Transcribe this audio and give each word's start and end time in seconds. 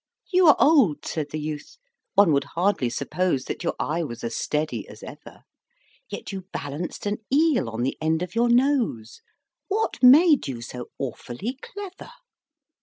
"You 0.33 0.47
are 0.47 0.55
old," 0.57 1.05
said 1.05 1.29
the 1.29 1.39
youth, 1.39 1.77
"one 2.15 2.31
would 2.33 2.45
hardly 2.55 2.89
suppose 2.89 3.43
That 3.45 3.63
your 3.63 3.75
eye 3.79 4.01
was 4.01 4.23
as 4.23 4.35
steady 4.35 4.87
as 4.87 5.03
ever; 5.03 5.43
Yet 6.09 6.31
you 6.31 6.47
balanced 6.51 7.05
an 7.05 7.19
eel 7.31 7.69
on 7.69 7.83
the 7.83 7.99
end 8.01 8.23
of 8.23 8.33
your 8.33 8.49
nose 8.49 9.21
What 9.67 10.01
made 10.01 10.47
you 10.47 10.59
so 10.63 10.89
awfully 10.97 11.59
clever?" 11.61 12.09